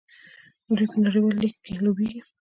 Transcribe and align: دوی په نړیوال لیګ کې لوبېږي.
دوی 0.75 0.87
په 0.91 0.97
نړیوال 1.05 1.35
لیګ 1.41 1.55
کې 1.63 1.73
لوبېږي. 1.83 2.21